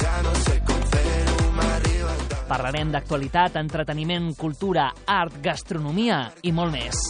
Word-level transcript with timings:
Ja 0.00 0.22
no 0.24 0.32
sé 0.46 0.56
com 0.66 0.80
fer-ho, 0.94 1.50
m'arriba 1.56 2.14
el 2.14 2.22
tard. 2.30 2.46
Parlarem 2.50 2.92
d'actualitat, 2.94 3.56
entreteniment, 3.60 4.32
cultura, 4.38 4.90
art, 5.06 5.36
gastronomia 5.44 6.24
i 6.42 6.52
molt 6.56 6.72
més. 6.74 7.04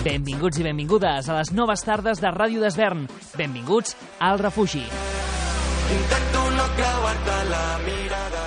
Benvinguts 0.00 0.56
i 0.56 0.64
benvingudes 0.64 1.28
a 1.28 1.34
les 1.36 1.50
noves 1.52 1.82
tardes 1.84 2.22
de 2.24 2.30
Ràdio 2.32 2.62
d'Esvern. 2.62 3.04
Benvinguts 3.36 3.92
al 4.24 4.40
refugi. 4.40 4.80
Intento 4.80 6.44
no 6.56 6.64
creuar-te 6.78 7.36
la 7.50 7.64
mirada. 7.84 8.46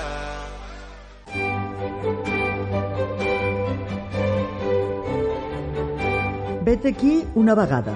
Vet 6.64 6.86
aquí 6.90 7.22
una 7.36 7.54
vegada. 7.54 7.94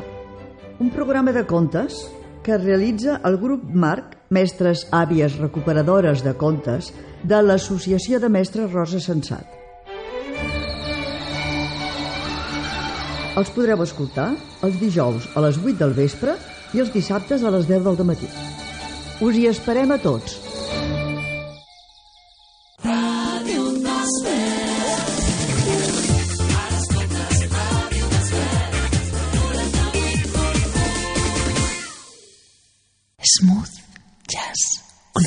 Un 0.77 0.91
programa 0.91 1.31
de 1.31 1.45
contes 1.47 2.03
que 2.48 2.56
realitza 2.56 3.17
el 3.28 3.36
grup 3.42 3.66
Marc, 3.76 4.14
mestres 4.31 4.86
àvies 4.95 5.36
recuperadores 5.36 6.22
de 6.23 6.31
contes, 6.40 6.94
de 7.28 7.42
l'Associació 7.44 8.22
de 8.23 8.30
Mestres 8.31 8.72
Rosa 8.72 9.02
Sensat. 9.03 9.52
Els 13.38 13.52
podreu 13.52 13.84
escoltar 13.84 14.30
els 14.64 14.80
dijous 14.80 15.28
a 15.36 15.44
les 15.44 15.59
8 15.59 15.75
del 15.84 15.92
vespre 16.00 16.40
i 16.72 16.80
els 16.80 16.95
dissabtes 16.95 17.44
a 17.44 17.52
les 17.52 17.68
10 17.68 17.84
del 17.84 18.08
matí. 18.08 18.31
Us 19.20 19.36
hi 19.36 19.50
esperem 19.52 19.92
a 19.92 20.00
tots. 20.00 20.47
Smooth 33.39 33.69
Jazz 34.27 34.61
Club. 35.13 35.23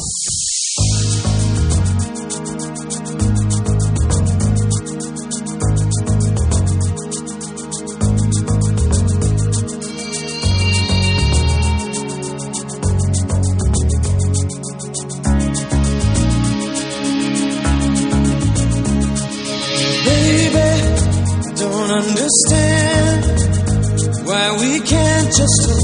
Understand 21.90 23.24
why 24.26 24.56
we 24.60 24.80
can't 24.80 25.26
just 25.36 25.79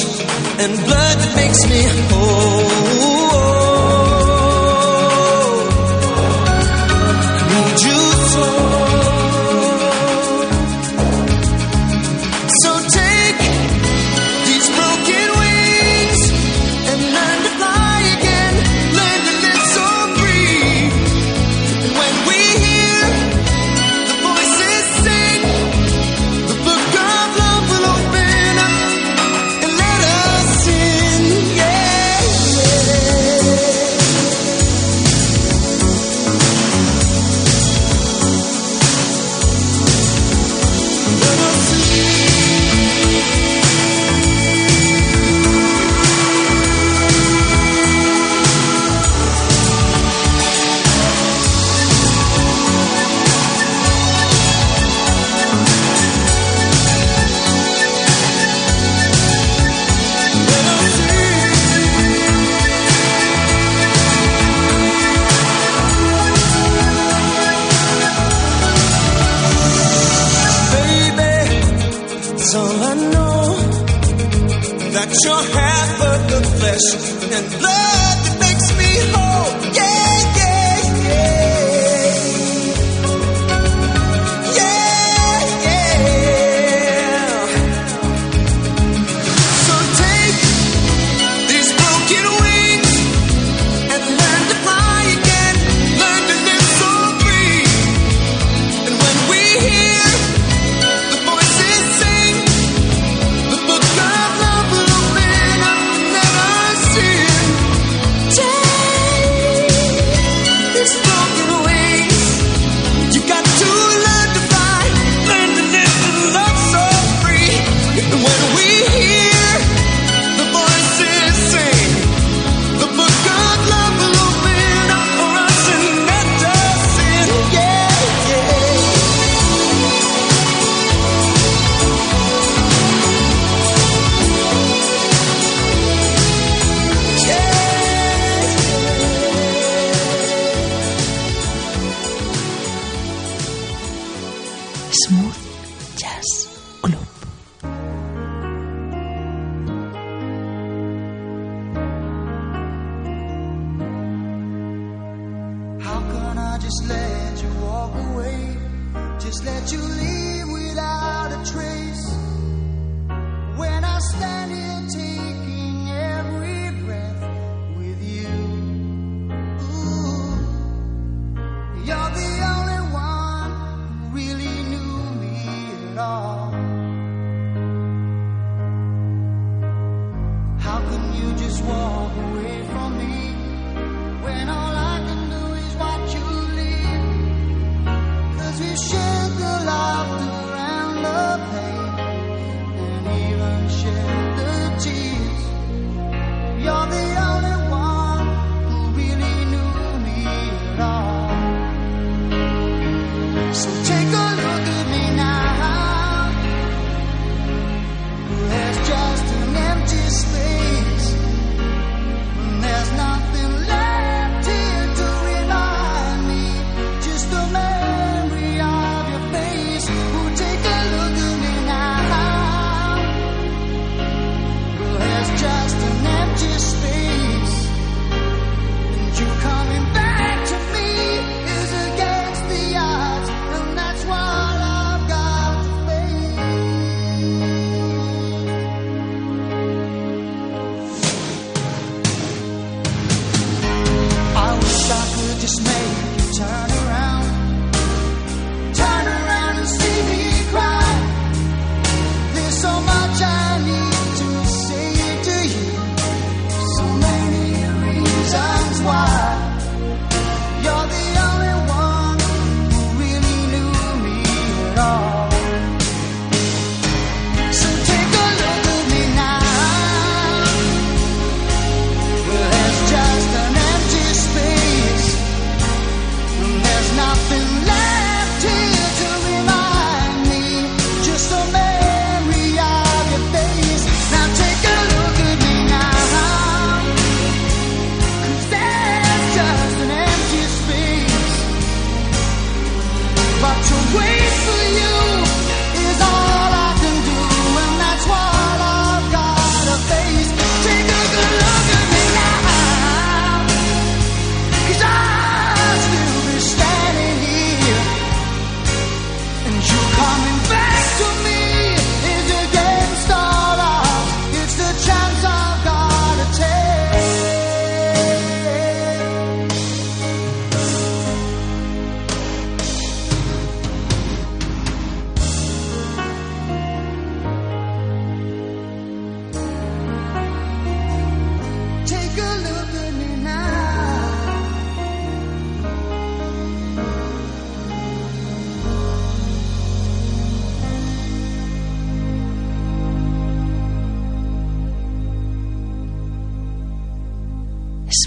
flesh 0.00 0.20
and 0.58 0.76
blood 0.84 1.18
that 1.18 1.32
makes 1.36 1.60
me 1.68 1.82
whole. 2.10 2.61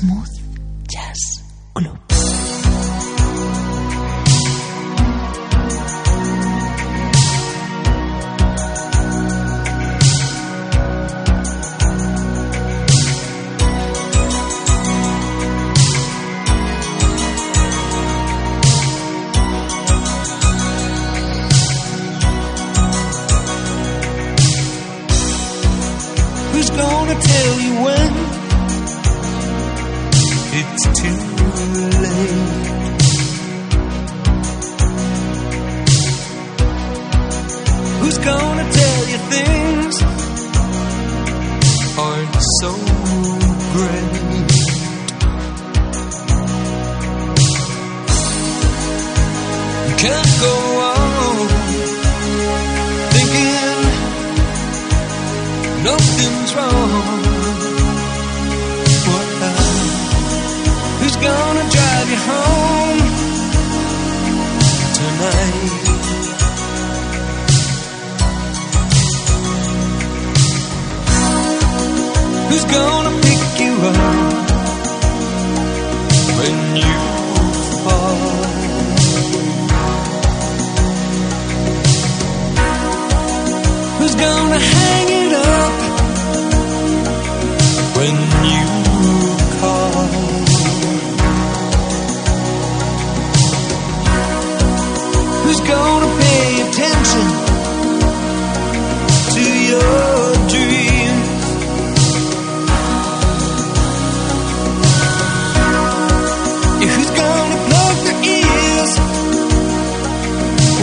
Smooth 0.05 0.44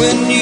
when 0.02 0.30
you 0.32 0.41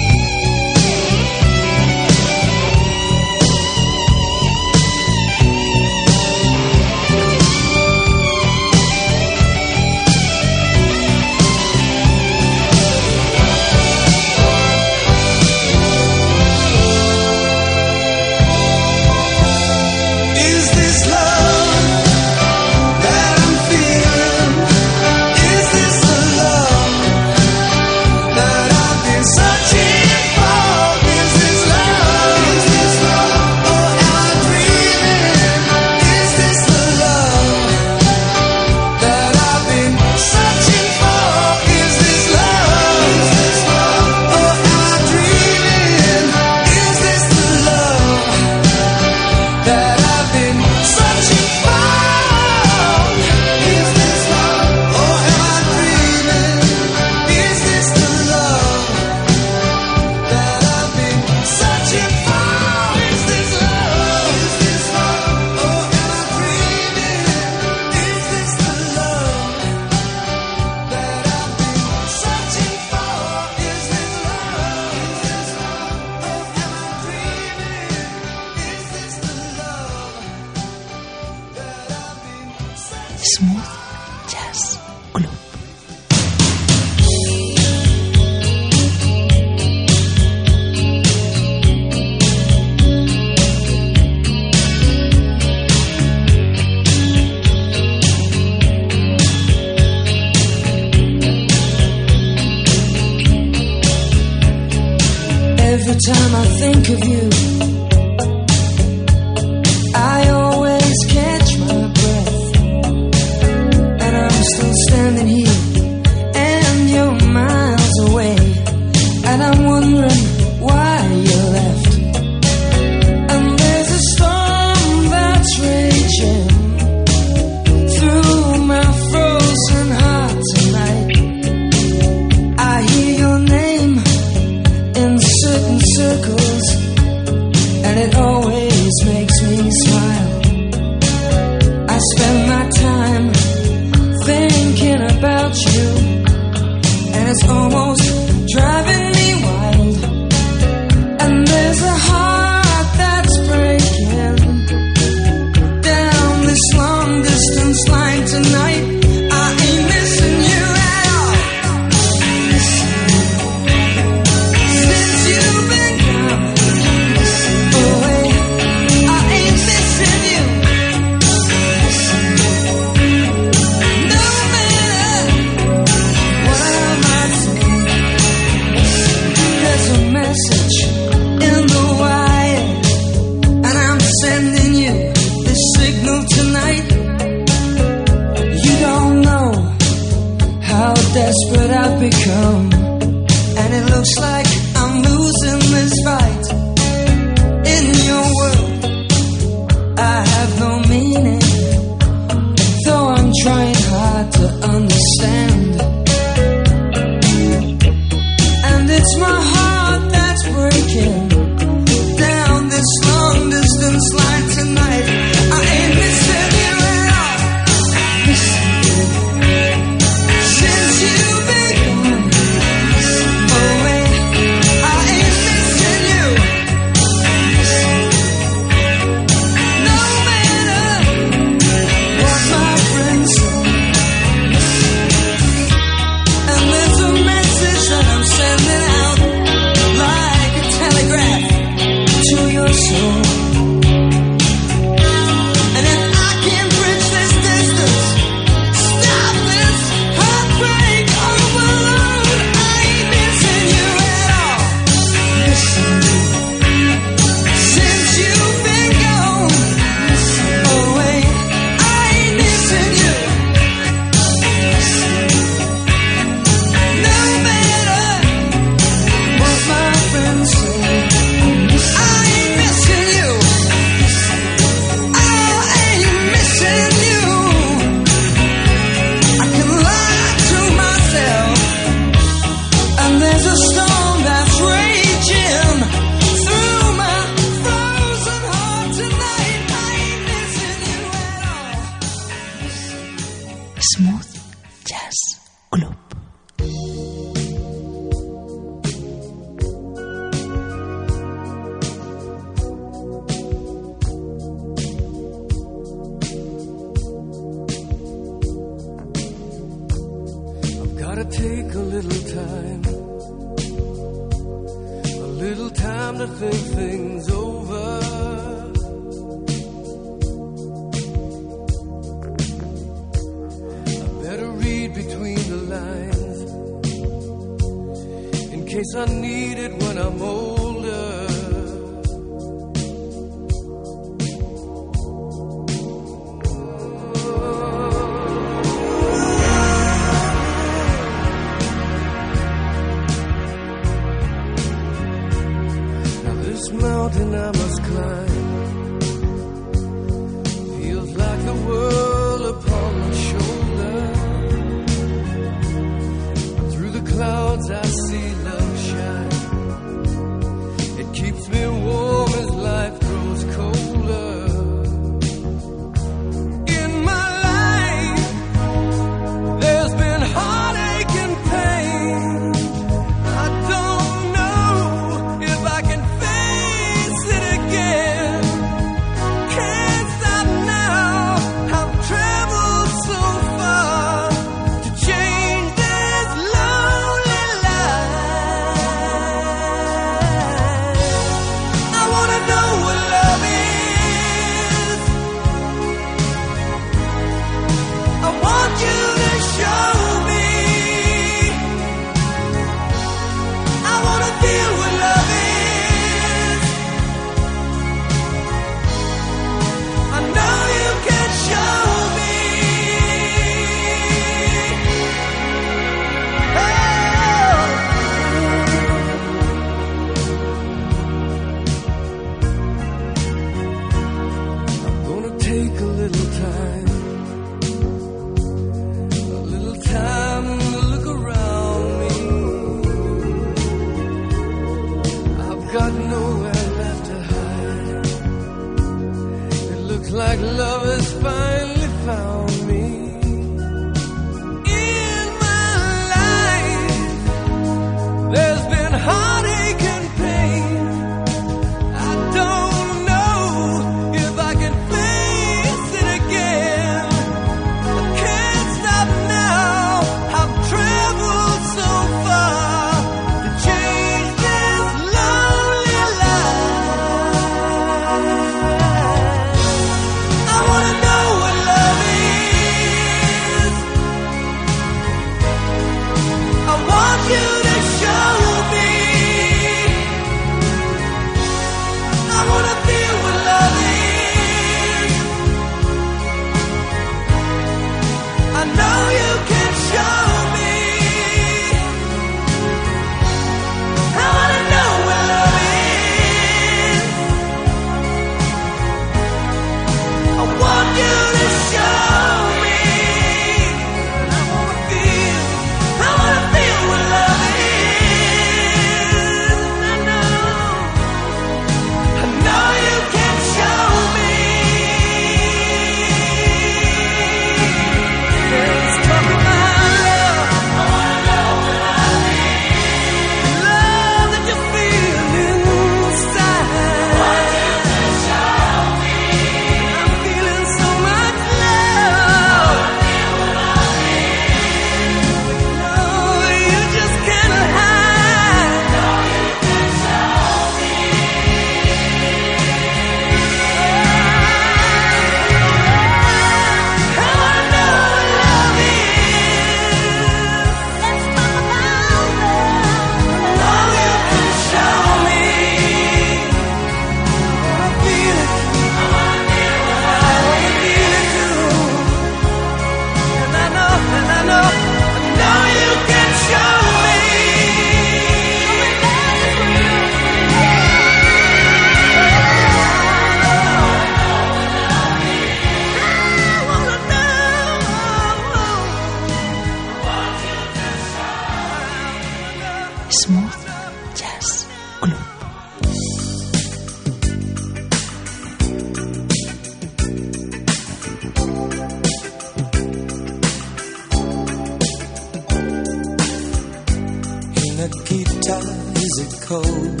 guitar 598.10 598.62
is 599.06 599.14
it 599.24 599.32
cold? 599.46 600.00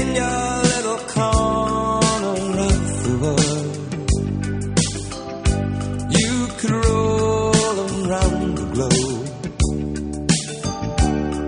In 0.00 0.06
your 0.20 0.50
little 0.72 1.00
corner 1.16 2.36
of 2.70 2.80
the 3.04 3.14
world, 3.24 3.74
you 6.20 6.32
could 6.58 6.74
roll 6.84 7.76
around 8.04 8.40
the 8.60 8.66
globe 8.74 9.28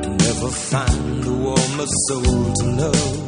and 0.05 0.15
never 0.27 0.51
find 0.51 1.27
a 1.27 1.35
warmer 1.45 1.89
soul 2.07 2.55
to 2.55 2.67
know. 2.79 3.26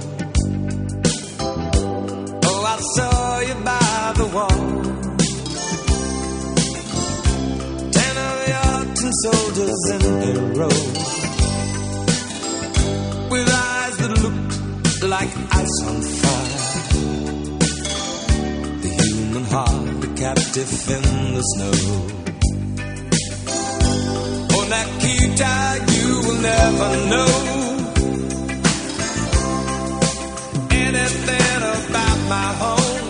road 10.58 10.72
with 13.30 13.48
eyes 13.48 13.96
that 13.98 14.12
look 14.24 14.38
like 15.08 15.30
ice 15.62 15.76
on 15.88 15.96
fire. 16.20 16.58
The 18.82 18.90
human 19.02 19.44
heart, 19.44 20.04
a 20.04 20.10
captive 20.22 20.72
in 20.96 21.04
the 21.36 21.42
snow. 21.52 21.76
Oh, 24.50 24.58
on 24.58 24.66
that 24.74 24.88
key 25.02 25.22
tag, 25.36 25.78
you 25.96 26.08
will 26.26 26.40
never 26.52 26.88
know 27.12 27.32
anything 30.84 31.62
about 31.78 32.18
my 32.34 32.48
home. 32.62 33.00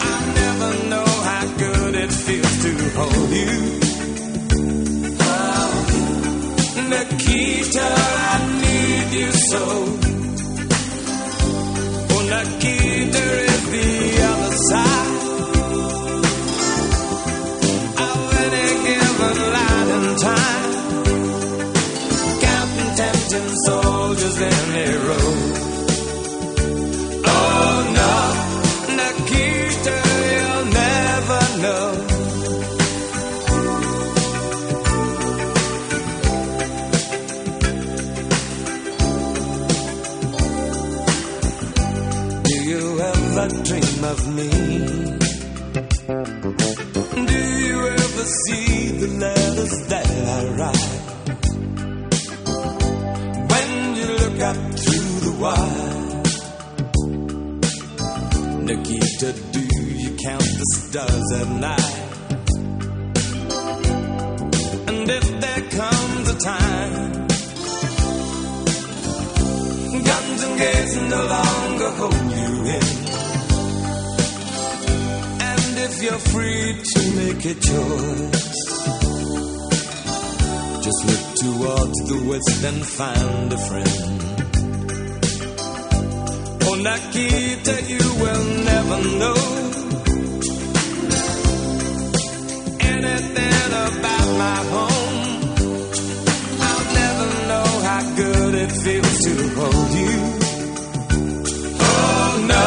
I 0.00 0.16
never 0.42 0.70
know 0.90 1.10
how 1.28 1.44
good 1.56 1.94
it 1.94 2.12
feels 2.12 2.56
to 2.64 2.72
hold 2.98 3.30
you. 3.30 3.89
Peter, 7.30 7.80
I 7.80 8.60
need 8.60 9.20
you 9.20 9.30
so. 9.52 9.99
nookie 58.70 59.00
to 59.18 59.32
do. 59.52 59.60
You 60.02 60.16
count 60.16 60.42
the 60.42 60.66
stars 60.78 61.32
at 61.40 61.48
night. 61.48 61.96
And 64.88 65.10
if 65.10 65.40
there 65.40 65.62
comes 65.80 66.30
a 66.30 66.38
time, 66.38 67.12
guns 70.10 70.42
and 70.44 70.58
gates 70.58 70.96
no 70.96 71.22
longer 71.36 71.90
hold 72.00 72.30
you 72.40 72.52
in. 72.76 72.88
And 75.50 75.78
if 75.86 76.02
you're 76.02 76.24
free 76.32 76.74
to 76.92 77.00
make 77.20 77.44
a 77.44 77.54
choice, 77.54 78.60
just 80.84 81.00
look 81.10 81.24
towards 81.44 81.98
the 82.10 82.18
west 82.28 82.64
and 82.64 82.86
find 82.86 83.52
a 83.52 83.58
friend. 83.58 84.39
Oh, 86.72 86.76
Nikita, 86.76 87.82
you 87.82 87.98
will 88.22 88.44
never 88.70 88.98
know 89.18 89.40
anything 92.78 93.70
about 93.88 94.28
my 94.38 94.58
home. 94.74 95.18
I'll 96.68 96.86
never 97.00 97.26
know 97.50 97.68
how 97.88 98.02
good 98.14 98.54
it 98.54 98.72
feels 98.84 99.18
to 99.26 99.34
hold 99.58 99.90
you. 100.04 100.16
Oh 101.80 102.30
no, 102.52 102.66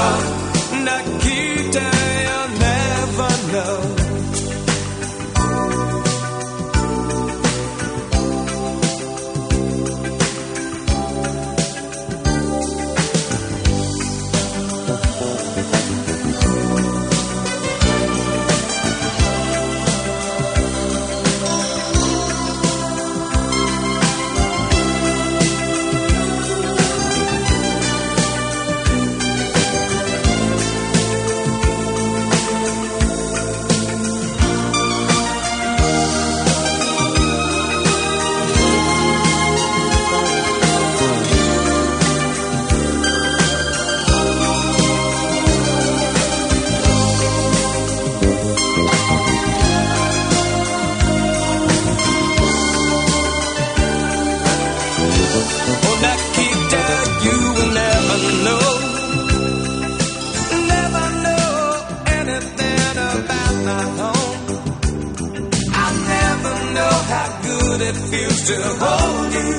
good 67.41 67.81
it 67.81 67.95
feels 68.11 68.39
to 68.47 68.57
hold 68.83 69.33
you. 69.33 69.53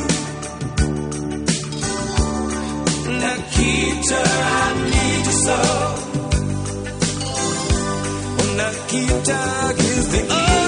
Nikita, 3.23 4.23
I 4.25 4.75
need 4.93 5.25
you 5.27 5.37
so. 5.47 5.59
Nikita, 8.61 9.41
is 9.79 10.07
the 10.13 10.23
other 10.31 10.64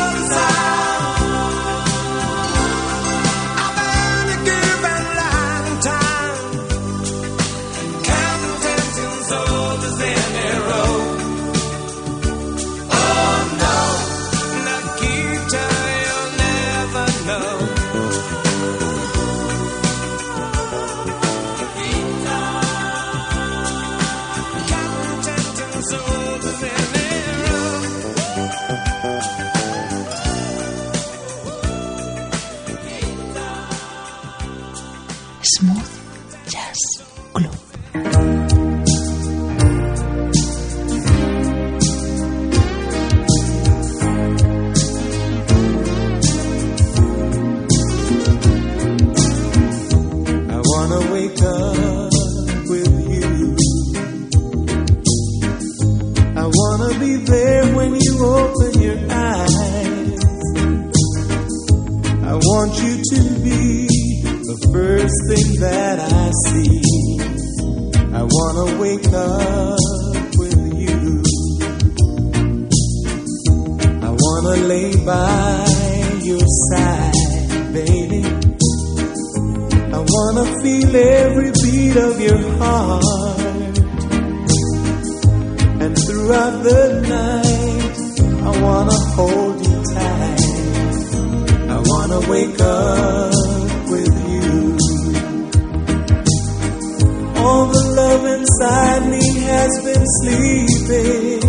been 100.88 101.40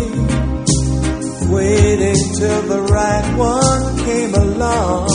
waiting 1.50 2.20
till 2.38 2.62
the 2.62 2.80
right 2.90 3.28
one 3.36 3.98
came 4.04 4.34
along. 4.34 5.08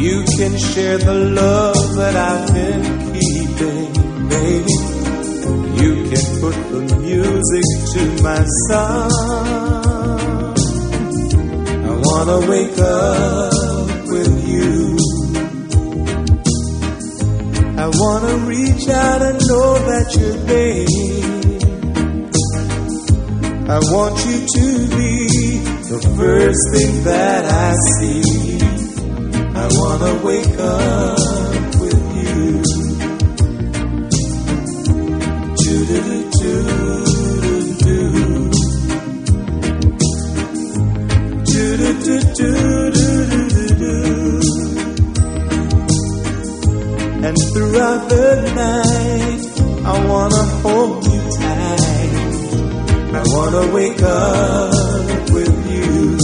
You 0.00 0.24
can 0.36 0.58
share 0.58 0.98
the 0.98 1.14
love 1.14 1.94
that 1.96 2.16
I've 2.16 2.52
been 2.52 2.82
keeping, 3.20 3.92
baby. 4.28 4.76
You 5.82 5.92
can 6.10 6.24
put 6.42 6.56
the 6.72 6.82
music 7.00 7.66
to 7.92 8.02
my 8.22 8.42
song. 8.68 9.12
I 11.84 11.92
wanna 12.06 12.38
wake 12.50 12.78
up 12.78 13.71
wanna 18.02 18.36
reach 18.46 18.88
out 18.88 19.22
and 19.22 19.38
know 19.48 19.70
that 19.90 20.06
you're 20.16 20.40
there. 20.50 20.86
I 23.76 23.78
want 23.94 24.16
you 24.26 24.38
to 24.56 24.66
be 24.96 25.12
the 25.92 26.00
first 26.18 26.62
thing 26.72 27.04
that 27.04 27.42
I 27.46 27.72
see. 27.94 28.22
I 29.54 29.66
wanna 29.78 30.14
wake 30.24 30.58
up 30.58 31.51
throughout 47.54 48.08
the 48.08 48.28
night, 48.64 49.42
I 49.84 50.06
wanna 50.06 50.44
hold 50.64 51.04
you 51.06 51.20
tight. 51.38 52.12
I 53.14 53.22
wanna 53.34 53.64
wake 53.72 54.02
up 54.02 55.30
with 55.36 55.56
you. 55.74 56.16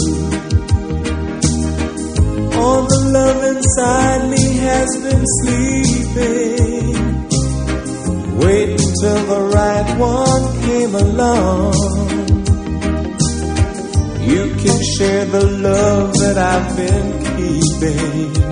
All 2.58 2.82
the 2.92 3.00
love 3.18 3.40
inside 3.52 4.30
me 4.30 4.44
has 4.68 4.90
been 5.04 5.24
sleeping. 5.40 6.96
Waiting 8.38 8.92
till 9.00 9.22
the 9.32 9.42
right 9.54 9.98
one 9.98 10.44
came 10.62 10.94
along. 10.94 11.74
You 14.22 14.42
can 14.62 14.78
share 14.96 15.24
the 15.26 15.46
love 15.68 16.12
that 16.14 16.38
I've 16.38 16.76
been 16.76 17.08
keeping 17.36 18.47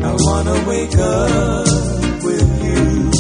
I 0.03 0.13
wanna 0.27 0.57
wake 0.69 0.97
up 0.99 1.67
with 2.23 2.49
you. 2.67 3.11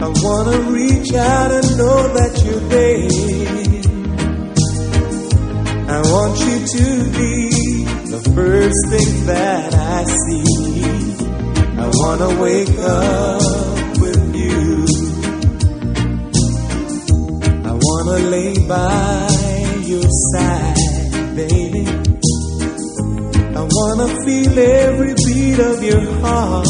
I 0.00 0.08
wanna 0.24 0.58
reach 0.70 1.12
out 1.14 1.50
and 1.58 1.68
know 1.78 2.00
that 2.18 2.32
you're 2.44 2.66
there. 2.76 3.08
I 5.96 6.00
want 6.12 6.38
you 6.46 6.56
to 6.76 6.86
be 7.18 7.34
the 8.14 8.20
first 8.34 8.80
thing 8.90 9.26
that 9.26 9.74
I 9.74 10.04
see. 10.22 10.44
I 11.78 11.86
wanna 11.92 12.30
wake 12.40 12.78
up. 12.78 13.49
never 18.10 18.30
lay 18.30 18.54
by 18.66 19.28
your 19.84 20.08
side, 20.32 21.36
baby. 21.36 21.86
I 23.56 23.66
wanna 23.70 24.08
feel 24.24 24.58
every 24.58 25.14
beat 25.26 25.58
of 25.58 25.82
your 25.82 26.04
heart. 26.20 26.66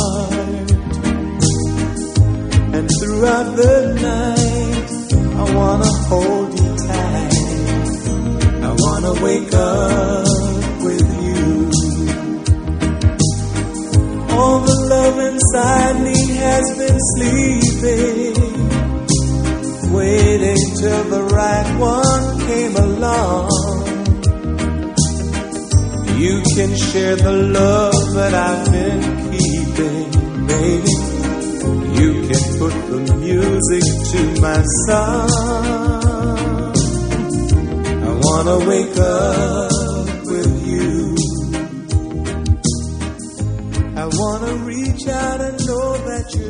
And 2.77 2.91
throughout 2.99 3.57
the 3.57 3.77
night, 4.09 4.91
I 5.37 5.55
wanna 5.55 5.93
hold 6.09 6.51
you 6.61 6.77
tight. 6.89 7.35
I 8.62 8.75
wanna 8.85 9.12
wake 9.23 9.55
up 9.55 10.27
with 10.87 11.09
you. 11.25 11.71
All 14.37 14.61
the 14.61 14.77
love 14.95 15.19
inside 15.31 16.03
me 16.03 16.17
has 16.37 16.64
been 16.79 16.99
sleeping 17.14 18.50
waiting 19.93 20.57
till 20.80 21.05
the 21.05 21.22
right 21.22 21.78
one 21.78 22.41
came 22.47 22.76
along. 22.76 23.51
You 26.18 26.43
can 26.55 26.76
share 26.76 27.16
the 27.16 27.32
love 27.32 28.14
that 28.14 28.34
I've 28.34 28.70
been 28.70 29.01
keeping, 29.32 30.07
baby. 30.47 30.95
You 31.99 32.11
can 32.28 32.43
put 32.59 32.74
the 32.91 33.01
music 33.18 33.84
to 34.12 34.20
my 34.41 34.62
song. 34.86 35.30
I 38.07 38.11
wanna 38.26 38.59
wake 38.68 38.97
up 38.97 39.72
with 40.26 40.53
you. 40.68 41.16
I 43.97 44.07
wanna 44.07 44.53
reach 44.64 45.09
out 45.09 45.41
and 45.41 45.66
know 45.66 45.97
that 46.09 46.34
you 46.34 46.50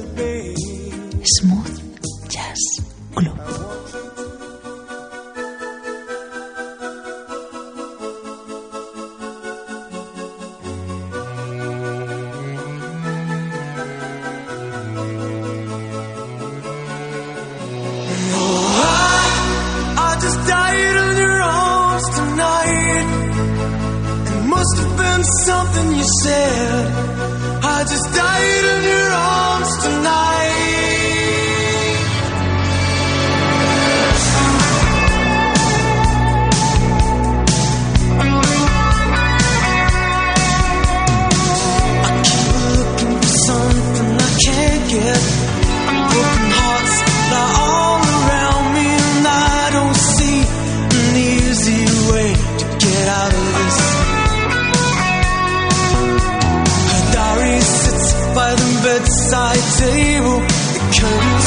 bedside 59.31 59.79
table. 59.79 61.40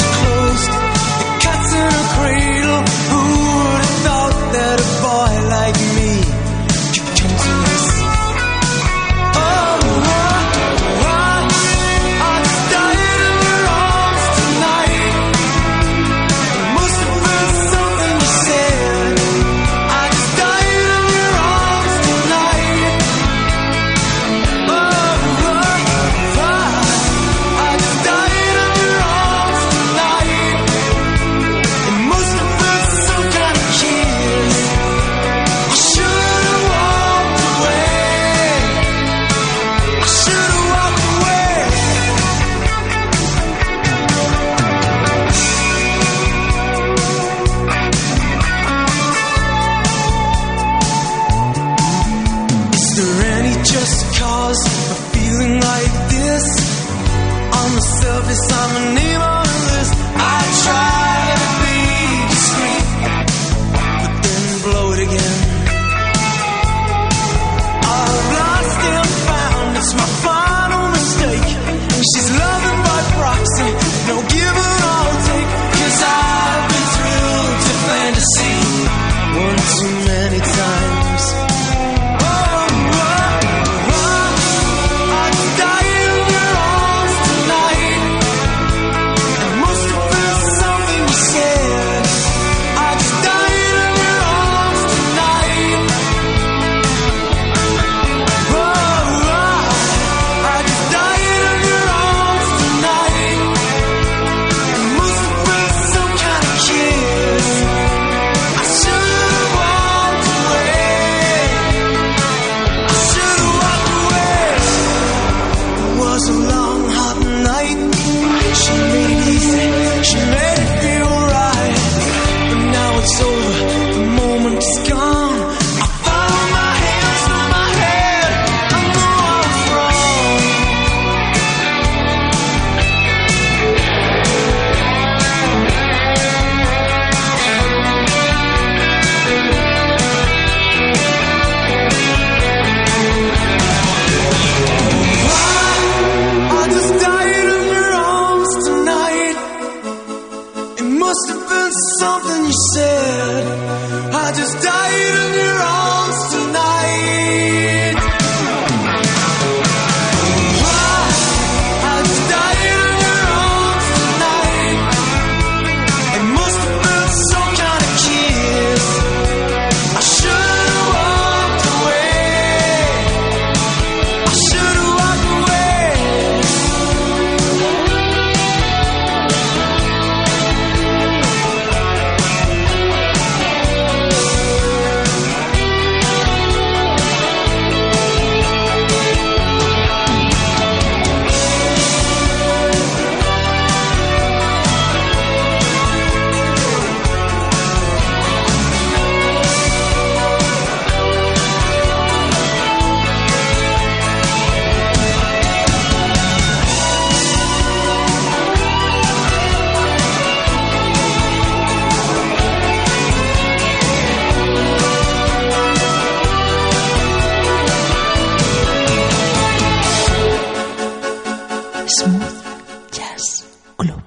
Smooth 221.86 222.90
Jazz 222.92 223.58
Club. 223.76 224.02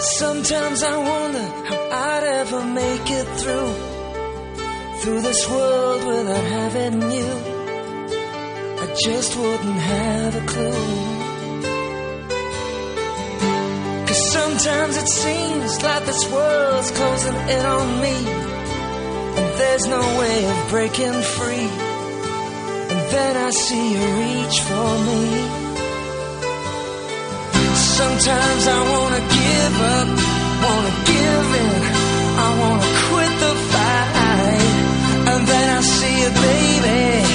Sometimes 0.00 0.82
I 0.82 0.96
wonder 0.96 1.46
how 1.68 1.88
I'd 1.92 2.24
ever 2.40 2.64
make 2.64 3.10
it 3.10 3.26
through 3.40 3.74
through 5.00 5.20
this 5.20 5.48
world 5.50 6.06
without 6.06 6.44
having 6.44 7.02
you. 7.12 7.30
I 8.82 8.94
just 9.04 9.36
wouldn't 9.36 9.80
have 9.94 10.36
a 10.36 10.46
clue. 10.46 11.20
Cause 14.06 14.32
sometimes 14.32 14.96
it 14.96 15.08
seems 15.08 15.82
like 15.82 16.06
this 16.06 16.32
world's 16.32 16.90
closing 16.92 17.36
in 17.36 17.66
on 17.66 18.00
me 18.00 18.49
there's 19.60 19.86
no 19.86 20.02
way 20.20 20.38
of 20.52 20.58
breaking 20.70 21.18
free. 21.36 21.68
And 22.92 23.00
then 23.14 23.32
I 23.36 23.50
see 23.50 23.84
you 23.94 24.04
reach 24.22 24.56
for 24.68 24.90
me. 25.08 25.24
Sometimes 27.98 28.62
I 28.78 28.80
wanna 28.92 29.22
give 29.38 29.76
up, 29.98 30.08
wanna 30.64 30.94
give 31.12 31.48
in. 31.64 31.82
I 32.46 32.48
wanna 32.62 32.90
quit 33.06 33.32
the 33.44 33.54
fight. 33.72 34.70
And 35.32 35.42
then 35.50 35.66
I 35.78 35.80
see 35.96 36.14
you, 36.22 36.30
baby. 36.46 37.29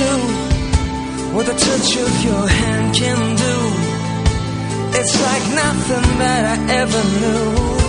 do 0.00 0.12
what 1.34 1.44
the 1.46 1.56
touch 1.66 1.90
of 2.04 2.12
your 2.24 2.44
hand 2.60 2.94
can 2.94 3.20
do. 3.46 3.56
It's 4.98 5.14
like 5.26 5.44
nothing 5.62 6.08
that 6.22 6.42
I 6.52 6.74
ever 6.80 7.02
knew. 7.20 7.79